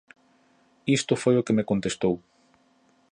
[0.97, 2.15] Isto foi o que me contestou: